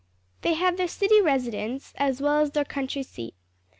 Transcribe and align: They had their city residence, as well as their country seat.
They 0.41 0.55
had 0.55 0.77
their 0.77 0.87
city 0.87 1.21
residence, 1.21 1.93
as 1.95 2.19
well 2.21 2.39
as 2.41 2.49
their 2.49 2.65
country 2.65 3.03
seat. 3.03 3.35